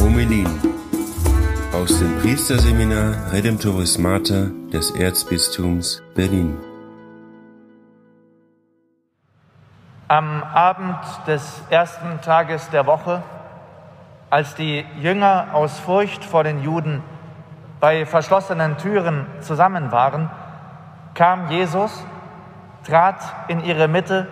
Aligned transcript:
Homelin 0.00 0.46
aus 1.72 1.98
dem 1.98 2.18
Priesterseminar 2.20 3.32
Redemptoris 3.32 3.96
Mater 3.98 4.50
des 4.70 4.90
Erzbistums 4.90 6.02
Berlin. 6.14 6.58
Am 10.08 10.42
Abend 10.42 10.98
des 11.26 11.62
ersten 11.70 12.20
Tages 12.20 12.68
der 12.68 12.86
Woche, 12.86 13.22
als 14.28 14.54
die 14.56 14.84
Jünger 15.00 15.48
aus 15.54 15.78
Furcht 15.78 16.22
vor 16.22 16.44
den 16.44 16.62
Juden 16.62 17.02
bei 17.80 18.04
verschlossenen 18.04 18.76
Türen 18.76 19.26
zusammen 19.40 19.90
waren, 19.90 20.30
kam 21.14 21.50
Jesus, 21.50 22.04
trat 22.86 23.20
in 23.48 23.64
ihre 23.64 23.88
Mitte 23.88 24.28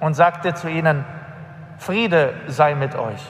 und 0.00 0.14
sagte 0.14 0.54
zu 0.54 0.68
ihnen, 0.68 1.04
Friede 1.78 2.34
sei 2.46 2.74
mit 2.74 2.94
euch. 2.94 3.20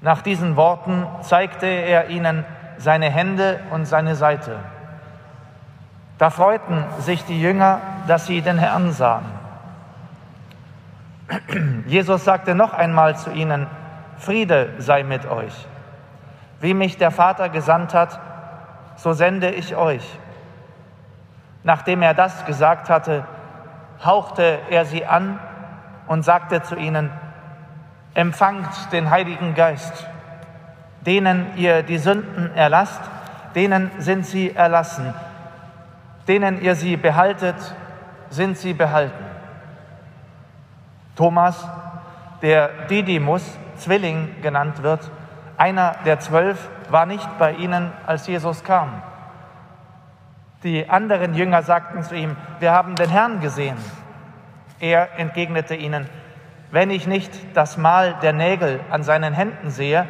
Nach 0.00 0.22
diesen 0.22 0.56
Worten 0.56 1.06
zeigte 1.20 1.66
er 1.66 2.08
ihnen 2.08 2.44
seine 2.78 3.10
Hände 3.10 3.60
und 3.70 3.86
seine 3.86 4.14
Seite. 4.14 4.58
Da 6.18 6.30
freuten 6.30 6.84
sich 6.98 7.24
die 7.24 7.40
Jünger, 7.40 7.80
dass 8.06 8.26
sie 8.26 8.42
den 8.42 8.58
Herrn 8.58 8.92
sahen. 8.92 9.24
Jesus 11.86 12.24
sagte 12.24 12.54
noch 12.54 12.72
einmal 12.72 13.16
zu 13.16 13.30
ihnen, 13.30 13.66
Friede 14.18 14.70
sei 14.78 15.02
mit 15.02 15.26
euch. 15.26 15.66
Wie 16.60 16.74
mich 16.74 16.98
der 16.98 17.10
Vater 17.10 17.48
gesandt 17.48 17.94
hat, 17.94 18.20
so 18.96 19.12
sende 19.12 19.50
ich 19.50 19.74
euch. 19.74 20.18
Nachdem 21.64 22.02
er 22.02 22.14
das 22.14 22.44
gesagt 22.44 22.90
hatte, 22.90 23.24
hauchte 24.04 24.58
er 24.68 24.84
sie 24.84 25.06
an 25.06 25.38
und 26.06 26.24
sagte 26.24 26.62
zu 26.62 26.76
ihnen, 26.76 27.10
empfangt 28.14 28.92
den 28.92 29.10
Heiligen 29.10 29.54
Geist. 29.54 30.06
Denen 31.00 31.56
ihr 31.56 31.82
die 31.82 31.98
Sünden 31.98 32.54
erlasst, 32.54 33.00
denen 33.54 33.90
sind 33.98 34.26
sie 34.26 34.54
erlassen. 34.54 35.14
Denen 36.28 36.60
ihr 36.60 36.74
sie 36.74 36.96
behaltet, 36.96 37.56
sind 38.30 38.56
sie 38.56 38.72
behalten. 38.72 39.24
Thomas, 41.16 41.68
der 42.40 42.68
Didymus, 42.88 43.58
Zwilling 43.76 44.40
genannt 44.42 44.82
wird, 44.82 45.10
einer 45.56 45.96
der 46.04 46.20
zwölf, 46.20 46.68
war 46.88 47.06
nicht 47.06 47.38
bei 47.38 47.52
ihnen, 47.52 47.92
als 48.06 48.26
Jesus 48.26 48.62
kam. 48.64 49.02
Die 50.62 50.88
anderen 50.88 51.34
Jünger 51.34 51.62
sagten 51.62 52.02
zu 52.02 52.14
ihm, 52.14 52.36
wir 52.60 52.72
haben 52.72 52.94
den 52.94 53.10
Herrn 53.10 53.40
gesehen. 53.40 53.76
Er 54.78 55.18
entgegnete 55.18 55.74
ihnen, 55.74 56.08
wenn 56.70 56.90
ich 56.90 57.06
nicht 57.06 57.30
das 57.54 57.76
Mal 57.76 58.14
der 58.22 58.32
Nägel 58.32 58.80
an 58.90 59.02
seinen 59.02 59.34
Händen 59.34 59.70
sehe 59.70 60.06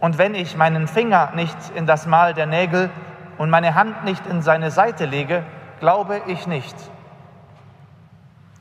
und 0.00 0.18
wenn 0.18 0.34
ich 0.34 0.56
meinen 0.56 0.88
Finger 0.88 1.32
nicht 1.34 1.56
in 1.74 1.86
das 1.86 2.06
Mal 2.06 2.34
der 2.34 2.46
Nägel 2.46 2.90
und 3.38 3.50
meine 3.50 3.74
Hand 3.74 4.04
nicht 4.04 4.26
in 4.26 4.42
seine 4.42 4.70
Seite 4.70 5.04
lege, 5.04 5.42
glaube 5.80 6.20
ich 6.26 6.46
nicht. 6.46 6.74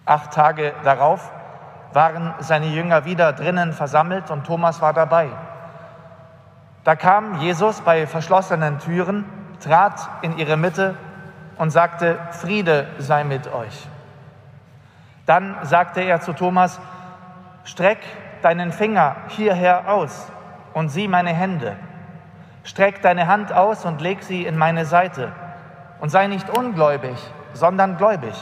Acht 0.06 0.34
Tage 0.34 0.74
darauf 0.84 1.32
waren 1.94 2.34
seine 2.40 2.68
Jünger 2.68 3.06
wieder 3.06 3.34
drinnen 3.34 3.74
versammelt 3.74 4.30
und 4.30 4.46
Thomas 4.46 4.82
war 4.82 4.94
dabei. 4.94 5.30
Da 6.84 6.96
kam 6.96 7.40
Jesus 7.40 7.82
bei 7.82 8.06
verschlossenen 8.06 8.80
Türen, 8.80 9.26
trat 9.66 10.08
in 10.22 10.38
ihre 10.38 10.58
Mitte 10.58 10.96
und 11.58 11.72
sagte, 11.72 12.20
Friede 12.32 12.88
sei 13.00 13.24
mit 13.24 13.52
euch. 13.52 13.88
Dann 15.26 15.56
sagte 15.64 16.02
er 16.02 16.22
zu 16.22 16.34
Thomas, 16.34 16.80
streck 17.64 17.98
deinen 18.44 18.72
Finger 18.72 19.16
hierher 19.30 19.92
aus 19.92 20.32
und 20.74 20.90
sieh 20.90 21.08
meine 21.08 21.32
Hände. 21.32 21.76
Streck 22.64 23.02
deine 23.02 23.28
Hand 23.28 23.52
aus 23.52 23.86
und 23.86 24.02
leg 24.02 24.22
sie 24.24 24.46
in 24.46 24.58
meine 24.58 24.86
Seite. 24.86 25.32
Und 26.00 26.10
sei 26.10 26.28
nicht 26.28 26.56
ungläubig, 26.56 27.18
sondern 27.54 27.98
gläubig. 27.98 28.36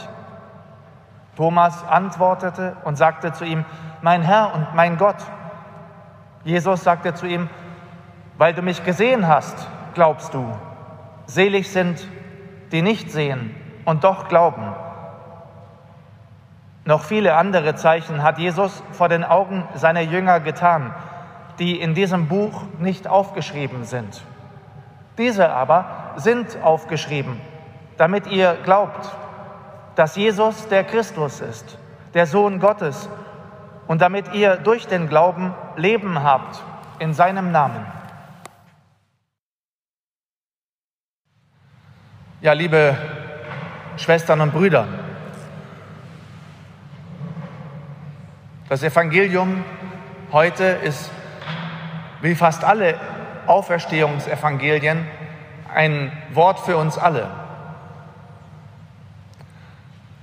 Thomas 1.36 1.84
antwortete 1.88 2.76
und 2.84 2.96
sagte 2.96 3.32
zu 3.32 3.44
ihm, 3.44 3.64
mein 4.02 4.22
Herr 4.22 4.54
und 4.54 4.74
mein 4.74 4.98
Gott. 4.98 5.16
Jesus 6.44 6.84
sagte 6.84 7.14
zu 7.14 7.26
ihm, 7.26 7.48
weil 8.36 8.52
du 8.52 8.60
mich 8.60 8.84
gesehen 8.84 9.26
hast, 9.26 9.68
glaubst 9.94 10.34
du. 10.34 10.52
Selig 11.26 11.70
sind, 11.70 12.08
die 12.72 12.82
nicht 12.82 13.10
sehen 13.10 13.54
und 13.84 14.04
doch 14.04 14.28
glauben. 14.28 14.74
Noch 16.84 17.04
viele 17.04 17.34
andere 17.34 17.74
Zeichen 17.74 18.22
hat 18.22 18.38
Jesus 18.38 18.82
vor 18.92 19.08
den 19.08 19.24
Augen 19.24 19.66
seiner 19.74 20.02
Jünger 20.02 20.40
getan, 20.40 20.94
die 21.58 21.80
in 21.80 21.94
diesem 21.94 22.28
Buch 22.28 22.64
nicht 22.78 23.08
aufgeschrieben 23.08 23.84
sind. 23.84 24.22
Diese 25.16 25.50
aber 25.50 26.12
sind 26.16 26.62
aufgeschrieben, 26.62 27.40
damit 27.96 28.26
ihr 28.26 28.56
glaubt 28.64 29.10
dass 29.94 30.16
Jesus 30.16 30.68
der 30.68 30.84
Christus 30.84 31.40
ist, 31.40 31.78
der 32.14 32.26
Sohn 32.26 32.60
Gottes, 32.60 33.08
und 33.86 34.00
damit 34.00 34.32
ihr 34.32 34.56
durch 34.56 34.86
den 34.86 35.08
Glauben 35.08 35.54
Leben 35.76 36.22
habt 36.22 36.62
in 36.98 37.12
seinem 37.12 37.52
Namen. 37.52 37.84
Ja, 42.40 42.52
liebe 42.52 42.96
Schwestern 43.96 44.40
und 44.40 44.52
Brüder, 44.52 44.86
das 48.68 48.82
Evangelium 48.82 49.64
heute 50.32 50.64
ist 50.64 51.10
wie 52.20 52.34
fast 52.34 52.64
alle 52.64 52.98
Auferstehungsevangelien 53.46 55.06
ein 55.72 56.12
Wort 56.32 56.60
für 56.60 56.76
uns 56.76 56.98
alle. 56.98 57.30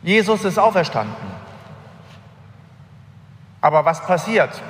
Jesus 0.03 0.43
ist 0.43 0.59
auferstanden. 0.59 1.15
Aber 3.61 3.85
was 3.85 4.05
passiert? 4.05 4.61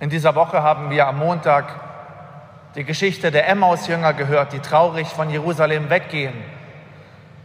In 0.00 0.08
dieser 0.08 0.34
Woche 0.34 0.62
haben 0.62 0.90
wir 0.90 1.06
am 1.06 1.18
Montag 1.18 1.89
die 2.74 2.84
Geschichte 2.84 3.30
der 3.30 3.48
Emmaus-Jünger 3.48 4.12
gehört, 4.12 4.52
die 4.52 4.60
traurig 4.60 5.08
von 5.08 5.30
Jerusalem 5.30 5.90
weggehen. 5.90 6.34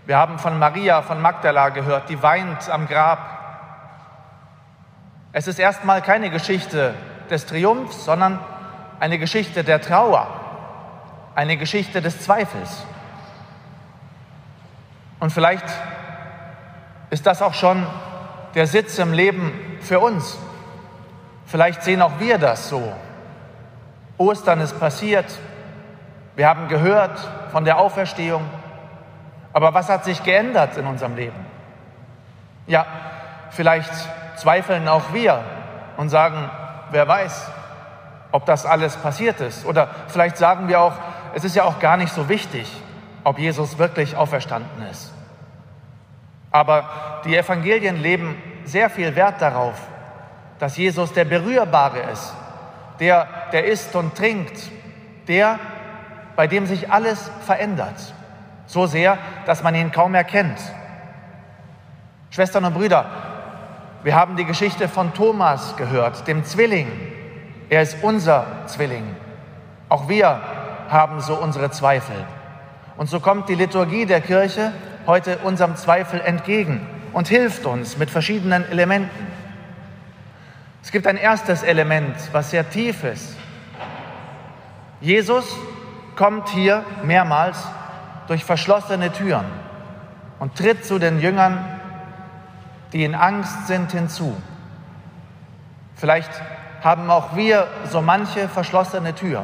Wir 0.06 0.18
haben 0.18 0.38
von 0.38 0.60
Maria 0.60 1.02
von 1.02 1.20
Magdala 1.22 1.70
gehört, 1.70 2.10
die 2.10 2.22
weint 2.22 2.70
am 2.70 2.88
Grab. 2.88 3.20
Es 5.32 5.48
ist 5.48 5.58
erstmal 5.58 6.02
keine 6.02 6.30
Geschichte 6.30 6.94
des 7.30 7.48
Triumphs, 7.48 8.06
sondern 8.06 8.40
eine 9.00 9.18
Geschichte 9.18 9.64
der 9.64 9.82
Trauer, 9.82 10.28
eine 11.34 11.58
Geschichte 11.58 12.02
des 12.02 12.22
Zweifels. 12.22 12.86
Und 15.20 15.32
vielleicht 15.32 15.66
ist 17.10 17.26
das 17.26 17.42
auch 17.42 17.56
schon 17.56 17.86
der 18.54 18.68
Sitz 18.68 19.00
im 19.00 19.12
Leben 19.12 19.52
für 19.82 20.00
uns. 20.00 20.38
Vielleicht 21.46 21.84
sehen 21.84 22.02
auch 22.02 22.20
wir 22.20 22.38
das 22.38 22.70
so. 22.70 22.94
Ostern 24.18 24.62
ist 24.62 24.80
passiert. 24.80 25.26
Wir 26.36 26.48
haben 26.48 26.68
gehört 26.68 27.20
von 27.52 27.66
der 27.66 27.80
Auferstehung. 27.80 28.44
Aber 29.54 29.74
was 29.74 29.90
hat 29.90 30.04
sich 30.04 30.24
geändert 30.24 30.78
in 30.78 30.86
unserem 30.86 31.16
Leben? 31.16 31.46
Ja, 32.68 32.86
vielleicht 33.52 33.92
zweifeln 34.36 34.88
auch 34.88 35.14
wir 35.14 35.42
und 35.98 36.10
sagen, 36.10 36.50
wer 36.92 37.08
weiß, 37.08 37.50
ob 38.32 38.46
das 38.46 38.66
alles 38.66 38.98
passiert 38.98 39.40
ist. 39.40 39.66
Oder 39.66 39.90
vielleicht 40.08 40.38
sagen 40.38 40.68
wir 40.68 40.82
auch, 40.82 40.94
es 41.34 41.44
ist 41.44 41.56
ja 41.56 41.64
auch 41.64 41.80
gar 41.80 41.96
nicht 41.98 42.14
so 42.14 42.28
wichtig, 42.28 42.70
ob 43.24 43.40
Jesus 43.40 43.78
wirklich 43.78 44.16
auferstanden 44.18 44.86
ist. 44.92 45.14
Aber 46.52 47.22
die 47.26 47.36
Evangelien 47.36 48.02
leben 48.02 48.42
sehr 48.66 48.90
viel 48.90 49.16
Wert 49.16 49.42
darauf, 49.42 49.76
dass 50.60 50.78
Jesus 50.78 51.12
der 51.14 51.26
Berührbare 51.26 52.00
ist, 52.12 52.34
der, 53.00 53.28
der 53.52 53.66
isst 53.66 53.96
und 53.96 54.16
trinkt, 54.16 54.70
der, 55.28 55.60
bei 56.36 56.48
dem 56.48 56.66
sich 56.66 56.92
alles 56.92 57.32
verändert. 57.46 58.14
So 58.68 58.86
sehr, 58.88 59.18
dass 59.46 59.64
man 59.64 59.76
ihn 59.76 59.92
kaum 59.92 60.16
erkennt. 60.16 60.60
Schwestern 62.30 62.66
und 62.66 62.74
Brüder, 62.74 63.06
wir 64.04 64.16
haben 64.16 64.36
die 64.36 64.46
Geschichte 64.46 64.88
von 64.88 65.14
Thomas 65.14 65.78
gehört, 65.78 66.28
dem 66.28 66.44
Zwilling. 66.44 66.88
Er 67.70 67.82
ist 67.82 67.98
unser 68.04 68.46
Zwilling. 68.68 69.16
Auch 69.90 70.10
wir 70.10 70.42
haben 70.90 71.22
so 71.22 71.36
unsere 71.36 71.72
Zweifel. 71.72 72.16
Und 72.98 73.10
so 73.10 73.20
kommt 73.20 73.50
die 73.50 73.56
Liturgie 73.56 74.06
der 74.06 74.22
Kirche 74.22 74.72
heute 75.08 75.40
unserem 75.40 75.76
Zweifel 75.76 76.22
entgegen 76.22 76.86
und 77.14 77.28
hilft 77.28 77.66
uns 77.66 77.98
mit 77.98 78.10
verschiedenen 78.10 78.70
Elementen. 78.70 79.26
Es 80.86 80.92
gibt 80.92 81.08
ein 81.08 81.18
erstes 81.18 81.64
Element, 81.64 82.16
was 82.32 82.52
sehr 82.52 82.70
tief 82.70 83.04
ist. 83.04 83.36
Jesus 85.02 85.44
kommt 86.16 86.48
hier 86.50 86.84
mehrmals 87.04 87.58
durch 88.28 88.46
verschlossene 88.46 89.12
Türen 89.12 89.46
und 90.38 90.56
tritt 90.56 90.86
zu 90.86 91.00
den 91.00 91.20
Jüngern, 91.20 91.58
die 92.94 93.04
in 93.04 93.16
Angst 93.16 93.66
sind, 93.66 93.94
hinzu. 93.94 94.40
Vielleicht 95.96 96.30
haben 96.84 97.10
auch 97.10 97.36
wir 97.36 97.66
so 97.90 98.04
manche 98.04 98.48
verschlossene 98.48 99.16
Tür. 99.16 99.44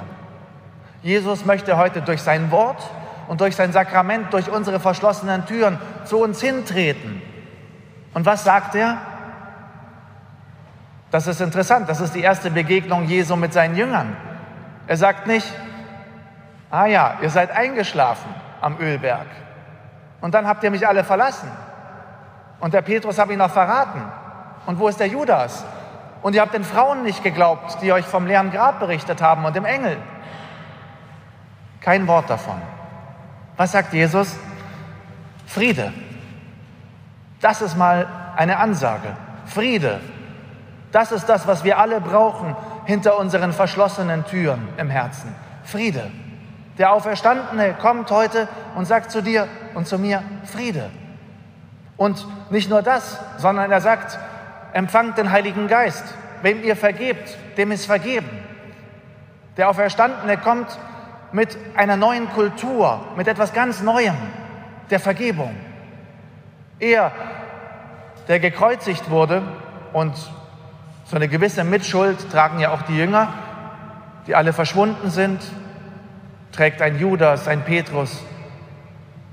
Jesus 1.02 1.44
möchte 1.44 1.76
heute 1.76 2.04
durch 2.04 2.22
sein 2.22 2.52
Wort 2.52 2.88
und 3.28 3.42
durch 3.42 3.56
sein 3.56 3.72
Sakrament, 3.74 4.32
durch 4.32 4.48
unsere 4.48 4.80
verschlossenen 4.80 5.48
Türen 5.48 5.80
zu 6.06 6.20
uns 6.20 6.40
hintreten. 6.40 7.20
Und 8.14 8.28
was 8.28 8.44
sagt 8.44 8.76
er? 8.76 9.11
Das 11.12 11.28
ist 11.28 11.42
interessant, 11.42 11.90
das 11.90 12.00
ist 12.00 12.16
die 12.16 12.22
erste 12.22 12.50
Begegnung 12.50 13.04
Jesu 13.04 13.36
mit 13.36 13.52
seinen 13.54 13.76
Jüngern. 13.76 14.16
Er 14.88 14.98
sagt 14.98 15.28
nicht, 15.28 15.46
ah 16.70 16.86
ja, 16.86 17.18
ihr 17.22 17.30
seid 17.30 17.52
eingeschlafen 17.52 18.34
am 18.62 18.80
Ölberg 18.80 19.28
und 20.22 20.34
dann 20.34 20.48
habt 20.48 20.64
ihr 20.64 20.72
mich 20.72 20.88
alle 20.88 21.04
verlassen. 21.04 21.52
Und 22.62 22.74
der 22.74 22.82
Petrus 22.82 23.18
hat 23.18 23.30
ihn 23.30 23.40
noch 23.40 23.52
verraten. 23.52 24.02
Und 24.68 24.80
wo 24.80 24.88
ist 24.88 25.00
der 25.00 25.08
Judas? 25.08 25.66
Und 26.22 26.36
ihr 26.36 26.42
habt 26.42 26.54
den 26.54 26.64
Frauen 26.64 27.04
nicht 27.04 27.24
geglaubt, 27.24 27.82
die 27.82 27.92
euch 27.92 28.06
vom 28.06 28.28
leeren 28.28 28.52
Grab 28.52 28.80
berichtet 28.80 29.22
haben 29.22 29.44
und 29.44 29.56
dem 29.56 29.66
Engel. 29.66 29.98
Kein 31.82 32.08
Wort 32.08 32.30
davon. 32.30 32.62
Was 33.58 33.72
sagt 33.72 33.94
Jesus? 33.94 34.38
Friede. 35.48 35.92
Das 37.42 37.64
ist 37.64 37.76
mal 37.76 38.08
eine 38.38 38.58
Ansage. 38.58 39.18
Friede. 39.48 40.00
Das 40.92 41.12
ist 41.12 41.28
das, 41.28 41.48
was 41.48 41.64
wir 41.64 41.78
alle 41.78 42.02
brauchen 42.02 42.56
hinter 42.86 43.18
unseren 43.18 43.54
verschlossenen 43.54 44.26
Türen 44.26 44.68
im 44.78 44.90
Herzen. 44.90 45.34
Friede. 45.64 46.12
Der 46.78 46.94
Auferstandene 46.94 47.74
kommt 47.74 48.12
heute 48.12 48.48
und 48.76 48.86
sagt 48.86 49.12
zu 49.12 49.22
dir 49.22 49.48
und 49.76 49.88
zu 49.88 49.98
mir 50.00 50.24
Friede. 50.46 50.90
Und 51.98 52.26
nicht 52.50 52.70
nur 52.70 52.82
das, 52.82 53.20
sondern 53.38 53.72
er 53.72 53.82
sagt, 53.82 54.18
empfangt 54.74 55.18
den 55.18 55.32
Heiligen 55.32 55.68
Geist. 55.68 56.04
Wem 56.42 56.64
ihr 56.64 56.76
vergebt, 56.76 57.38
dem 57.58 57.72
ist 57.72 57.86
vergeben. 57.86 58.30
Der 59.58 59.70
Auferstandene 59.70 60.38
kommt 60.38 60.80
mit 61.32 61.58
einer 61.76 61.98
neuen 61.98 62.30
Kultur, 62.32 63.00
mit 63.16 63.28
etwas 63.28 63.54
ganz 63.54 63.82
Neuem, 63.82 64.16
der 64.90 65.00
Vergebung. 65.00 65.56
Er, 66.80 67.12
der 68.28 68.40
gekreuzigt 68.40 69.10
wurde 69.10 69.44
und 69.94 70.14
so 71.06 71.16
eine 71.16 71.28
gewisse 71.28 71.64
Mitschuld 71.64 72.32
tragen 72.32 72.60
ja 72.60 72.72
auch 72.72 72.84
die 72.84 72.98
Jünger, 72.98 73.34
die 74.28 74.36
alle 74.36 74.54
verschwunden 74.54 75.10
sind, 75.10 75.42
trägt 76.52 76.82
ein 76.82 77.00
Judas, 77.00 77.48
ein 77.48 77.64
Petrus. 77.64 78.24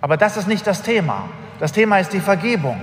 Aber 0.01 0.17
das 0.17 0.37
ist 0.37 0.49
nicht 0.49 0.67
das 0.67 0.83
Thema. 0.83 1.29
Das 1.59 1.73
Thema 1.73 1.99
ist 1.99 2.13
die 2.13 2.21
Vergebung. 2.21 2.79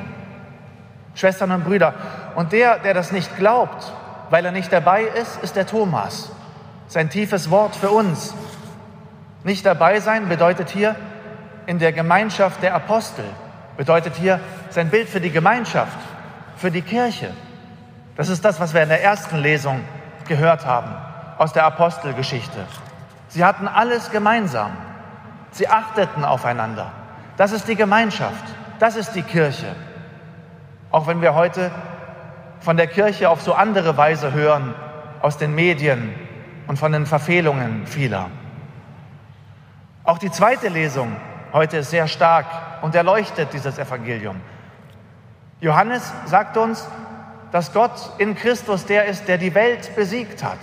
Schwestern 1.13 1.51
und 1.51 1.63
Brüder. 1.63 1.93
Und 2.35 2.51
der, 2.51 2.79
der 2.79 2.93
das 2.93 3.11
nicht 3.11 3.37
glaubt, 3.37 3.93
weil 4.29 4.45
er 4.45 4.51
nicht 4.51 4.71
dabei 4.71 5.03
ist, 5.03 5.41
ist 5.41 5.55
der 5.55 5.65
Thomas. 5.65 6.31
Sein 6.87 7.09
tiefes 7.09 7.49
Wort 7.49 7.75
für 7.75 7.89
uns. 7.89 8.33
Nicht 9.43 9.65
dabei 9.65 9.99
sein 9.99 10.27
bedeutet 10.27 10.69
hier 10.69 10.95
in 11.67 11.79
der 11.79 11.93
Gemeinschaft 11.93 12.61
der 12.61 12.75
Apostel, 12.75 13.25
bedeutet 13.77 14.15
hier 14.15 14.39
sein 14.69 14.89
Bild 14.89 15.07
für 15.09 15.21
die 15.21 15.31
Gemeinschaft, 15.31 15.97
für 16.57 16.71
die 16.71 16.81
Kirche. 16.81 17.31
Das 18.15 18.29
ist 18.29 18.45
das, 18.45 18.59
was 18.59 18.73
wir 18.73 18.83
in 18.83 18.89
der 18.89 19.03
ersten 19.03 19.37
Lesung 19.37 19.81
gehört 20.27 20.65
haben 20.65 20.95
aus 21.37 21.53
der 21.53 21.65
Apostelgeschichte. 21.65 22.65
Sie 23.27 23.43
hatten 23.43 23.67
alles 23.67 24.11
gemeinsam. 24.11 24.71
Sie 25.51 25.67
achteten 25.67 26.23
aufeinander. 26.23 26.91
Das 27.37 27.51
ist 27.51 27.67
die 27.67 27.75
Gemeinschaft. 27.75 28.43
Das 28.79 28.95
ist 28.95 29.13
die 29.13 29.21
Kirche. 29.21 29.75
Auch 30.91 31.07
wenn 31.07 31.21
wir 31.21 31.35
heute 31.35 31.71
von 32.59 32.77
der 32.77 32.87
Kirche 32.87 33.29
auf 33.29 33.41
so 33.41 33.53
andere 33.53 33.97
Weise 33.97 34.31
hören, 34.31 34.73
aus 35.21 35.37
den 35.37 35.53
Medien 35.53 36.13
und 36.67 36.77
von 36.77 36.91
den 36.91 37.05
Verfehlungen 37.05 37.85
vieler. 37.87 38.29
Auch 40.03 40.17
die 40.17 40.31
zweite 40.31 40.69
Lesung 40.69 41.15
heute 41.51 41.77
ist 41.77 41.89
sehr 41.89 42.07
stark 42.07 42.45
und 42.81 42.95
erleuchtet 42.95 43.53
dieses 43.53 43.77
Evangelium. 43.77 44.39
Johannes 45.59 46.13
sagt 46.25 46.57
uns, 46.57 46.87
dass 47.55 47.71
Gott 47.71 48.11
in 48.17 48.35
Christus 48.35 48.85
der 48.85 49.05
ist, 49.05 49.29
der 49.29 49.37
die 49.37 49.55
Welt 49.55 49.95
besiegt 49.95 50.43
hat. 50.43 50.59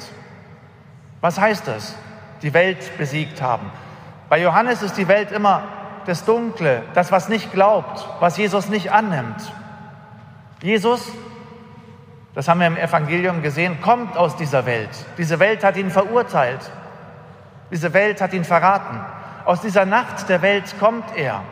Was 1.23 1.41
heißt 1.41 1.67
das? 1.67 1.95
Die 2.43 2.53
Welt 2.53 2.99
besiegt 2.99 3.41
haben. 3.41 3.73
Bei 4.29 4.39
Johannes 4.39 4.83
ist 4.83 4.99
die 4.99 5.09
Welt 5.09 5.33
immer 5.33 5.63
das 6.05 6.27
Dunkle, 6.27 6.83
das, 6.93 7.11
was 7.11 7.31
nicht 7.31 7.51
glaubt, 7.51 8.07
was 8.21 8.37
Jesus 8.37 8.69
nicht 8.69 8.93
annimmt. 8.93 9.41
Jesus, 10.61 11.11
das 12.35 12.47
haben 12.47 12.61
wir 12.61 12.67
im 12.67 12.77
Evangelium 12.77 13.41
gesehen, 13.41 13.81
kommt 13.81 14.19
aus 14.19 14.37
dieser 14.37 14.67
Welt. 14.67 14.91
Diese 15.17 15.39
Welt 15.39 15.65
hat 15.65 15.79
ihn 15.79 15.91
verurteilt. 15.91 16.71
Diese 17.71 17.95
Welt 17.95 18.21
hat 18.21 18.35
ihn 18.35 18.45
verraten. 18.45 19.01
Aus 19.47 19.63
dieser 19.63 19.87
Nacht 19.87 20.29
der 20.29 20.43
Welt 20.43 20.75
kommt 20.79 21.17
er 21.17 21.43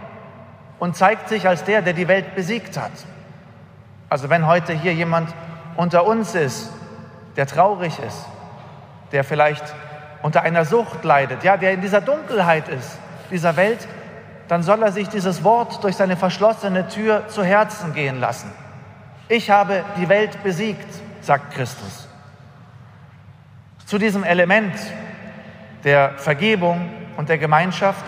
und 0.78 0.96
zeigt 0.96 1.30
sich 1.30 1.48
als 1.48 1.64
der, 1.64 1.80
der 1.80 1.94
die 1.94 2.08
Welt 2.08 2.34
besiegt 2.34 2.76
hat. 2.76 2.92
Also 4.10 4.28
wenn 4.28 4.46
heute 4.46 4.72
hier 4.72 4.92
jemand 4.92 5.32
unter 5.76 6.04
uns 6.04 6.34
ist, 6.34 6.70
der 7.36 7.46
traurig 7.46 7.98
ist, 8.00 8.26
der 9.12 9.22
vielleicht 9.22 9.64
unter 10.22 10.42
einer 10.42 10.64
Sucht 10.64 11.04
leidet, 11.04 11.44
ja, 11.44 11.56
der 11.56 11.72
in 11.72 11.80
dieser 11.80 12.00
Dunkelheit 12.00 12.68
ist, 12.68 12.98
dieser 13.30 13.56
Welt, 13.56 13.86
dann 14.48 14.64
soll 14.64 14.82
er 14.82 14.90
sich 14.90 15.08
dieses 15.08 15.44
Wort 15.44 15.82
durch 15.84 15.96
seine 15.96 16.16
verschlossene 16.16 16.88
Tür 16.88 17.28
zu 17.28 17.44
Herzen 17.44 17.94
gehen 17.94 18.18
lassen. 18.18 18.50
Ich 19.28 19.48
habe 19.48 19.84
die 19.96 20.08
Welt 20.08 20.42
besiegt, 20.42 20.92
sagt 21.20 21.54
Christus. 21.54 22.08
Zu 23.86 23.96
diesem 23.98 24.24
Element 24.24 24.74
der 25.84 26.10
Vergebung 26.18 26.90
und 27.16 27.28
der 27.28 27.38
Gemeinschaft 27.38 28.04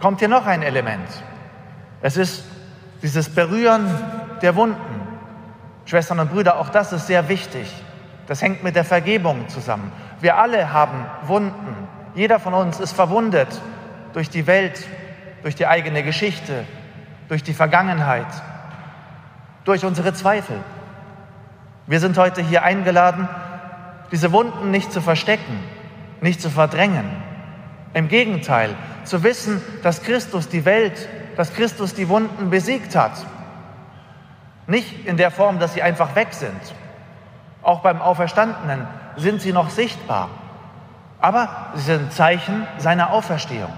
kommt 0.00 0.20
hier 0.20 0.28
noch 0.28 0.46
ein 0.46 0.62
Element. 0.62 1.08
Es 2.00 2.16
ist 2.16 2.44
dieses 3.02 3.28
Berühren 3.28 3.86
der 4.40 4.56
Wunden. 4.56 5.03
Schwestern 5.86 6.20
und 6.20 6.30
Brüder, 6.30 6.58
auch 6.58 6.70
das 6.70 6.92
ist 6.92 7.06
sehr 7.06 7.28
wichtig. 7.28 7.70
Das 8.26 8.40
hängt 8.40 8.62
mit 8.62 8.74
der 8.74 8.84
Vergebung 8.84 9.48
zusammen. 9.48 9.92
Wir 10.20 10.38
alle 10.38 10.72
haben 10.72 11.04
Wunden. 11.26 11.88
Jeder 12.14 12.40
von 12.40 12.54
uns 12.54 12.80
ist 12.80 12.92
verwundet 12.92 13.48
durch 14.12 14.30
die 14.30 14.46
Welt, 14.46 14.86
durch 15.42 15.54
die 15.54 15.66
eigene 15.66 16.02
Geschichte, 16.02 16.64
durch 17.28 17.42
die 17.42 17.52
Vergangenheit, 17.52 18.26
durch 19.64 19.84
unsere 19.84 20.14
Zweifel. 20.14 20.56
Wir 21.86 22.00
sind 22.00 22.16
heute 22.16 22.40
hier 22.40 22.62
eingeladen, 22.62 23.28
diese 24.10 24.32
Wunden 24.32 24.70
nicht 24.70 24.90
zu 24.90 25.02
verstecken, 25.02 25.60
nicht 26.22 26.40
zu 26.40 26.48
verdrängen. 26.48 27.04
Im 27.92 28.08
Gegenteil, 28.08 28.74
zu 29.04 29.22
wissen, 29.22 29.60
dass 29.82 30.02
Christus 30.02 30.48
die 30.48 30.64
Welt, 30.64 31.08
dass 31.36 31.52
Christus 31.52 31.94
die 31.94 32.08
Wunden 32.08 32.48
besiegt 32.48 32.96
hat 32.96 33.12
nicht 34.66 35.06
in 35.06 35.16
der 35.16 35.30
Form, 35.30 35.58
dass 35.58 35.74
sie 35.74 35.82
einfach 35.82 36.14
weg 36.14 36.28
sind. 36.32 36.60
Auch 37.62 37.80
beim 37.80 38.00
Auferstandenen 38.00 38.86
sind 39.16 39.40
sie 39.40 39.52
noch 39.52 39.70
sichtbar. 39.70 40.28
Aber 41.20 41.48
sie 41.74 41.82
sind 41.82 42.12
Zeichen 42.12 42.66
seiner 42.78 43.10
Auferstehung. 43.10 43.72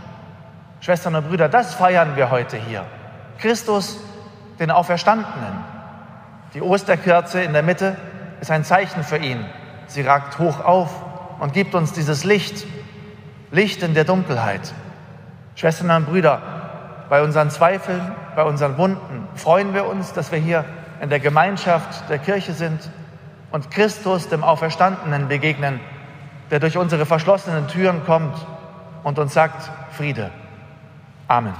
Schwestern 0.81 1.14
und 1.14 1.28
Brüder, 1.28 1.49
das 1.49 1.75
feiern 1.75 2.16
wir 2.16 2.31
heute 2.31 2.57
hier. 2.57 2.85
Christus, 3.38 4.00
den 4.59 4.71
Auferstandenen. 4.71 5.64
Die 6.55 6.62
Osterkerze 6.62 7.43
in 7.43 7.52
der 7.52 7.62
Mitte 7.62 7.97
ist 8.40 8.50
ein 8.50 8.64
Zeichen 8.64 9.02
für 9.05 9.19
ihn. 9.19 9.45
Sie 9.87 10.02
ragt 10.02 10.38
hoch 10.38 10.61
auf 10.64 10.90
und 11.38 11.52
gibt 11.52 11.75
uns 11.75 11.93
dieses 11.93 12.25
Licht, 12.25 12.66
Licht 13.50 13.83
in 13.83 13.95
der 13.95 14.05
Dunkelheit. 14.05 14.73
Schwestern 15.55 15.90
und 15.90 16.07
Brüder, 16.07 16.43
bei 17.09 17.23
unseren 17.23 17.51
Zweifeln, 17.51 18.01
bei 18.35 18.43
unseren 18.43 18.77
Wunden 18.79 19.29
freuen 19.35 19.75
wir 19.75 19.87
uns, 19.87 20.13
dass 20.13 20.33
wir 20.33 20.39
hier 20.39 20.65
in 21.01 21.11
der 21.11 21.21
Gemeinschaft 21.21 22.09
der 22.09 22.19
Kirche 22.19 22.53
sind 22.53 22.91
und 23.51 23.71
Christus, 23.71 24.29
dem 24.29 24.43
Auferstandenen, 24.43 25.29
begegnen, 25.29 25.81
der 26.51 26.61
durch 26.61 26.77
unsere 26.77 27.07
verschlossenen 27.07 27.69
Türen 27.69 28.05
kommt 28.05 28.35
und 29.03 29.19
uns 29.19 29.35
sagt, 29.35 29.71
Friede. 29.93 30.31
Amen. 31.29 31.55